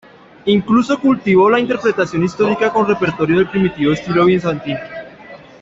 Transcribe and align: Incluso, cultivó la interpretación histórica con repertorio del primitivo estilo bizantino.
Incluso, 0.45 0.99
cultivó 0.99 1.47
la 1.51 1.59
interpretación 1.59 2.23
histórica 2.23 2.73
con 2.73 2.87
repertorio 2.87 3.37
del 3.37 3.49
primitivo 3.51 3.93
estilo 3.93 4.25
bizantino. 4.25 4.79